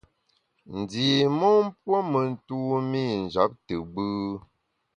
[0.79, 1.07] Ndi
[1.39, 4.07] mon puo me ntumî njap te gbù.